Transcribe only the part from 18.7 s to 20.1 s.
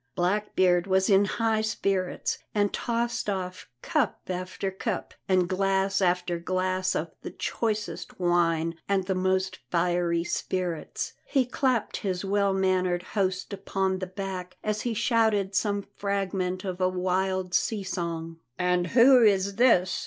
who is this?"